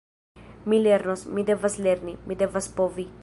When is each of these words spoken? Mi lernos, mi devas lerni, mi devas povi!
Mi 0.65 0.79
lernos, 0.79 1.27
mi 1.27 1.43
devas 1.51 1.77
lerni, 1.89 2.17
mi 2.31 2.43
devas 2.45 2.73
povi! 2.81 3.11